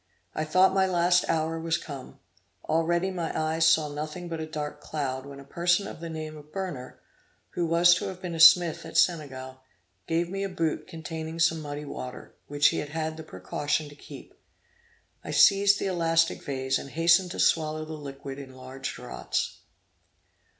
[0.33, 2.17] I thought my last hour was come.
[2.63, 6.35] Already my eyes saw nothing but a dark cloud, when a person of the name
[6.35, 6.99] of Berner,
[7.51, 9.61] who was to have been a smith at Senegal,
[10.07, 13.95] gave me a boot containing some muddy water, which he had had the precaution to
[13.95, 14.33] keep.
[15.23, 19.59] I seized the elastic vase, and hastened to swallow the liquid in large draughts.